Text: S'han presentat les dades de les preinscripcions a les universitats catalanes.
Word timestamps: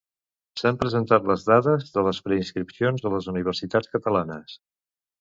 S'han 0.61 0.79
presentat 0.83 1.27
les 1.33 1.45
dades 1.51 1.93
de 1.99 2.05
les 2.09 2.23
preinscripcions 2.31 3.09
a 3.09 3.15
les 3.19 3.31
universitats 3.37 3.97
catalanes. 3.97 4.61